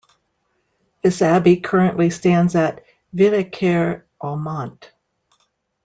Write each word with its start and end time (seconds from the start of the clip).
This 1.03 1.21
Abbey 1.21 1.57
currently 1.57 2.09
stands 2.09 2.55
at 2.55 2.83
Villequier-Aumont. 3.15 4.85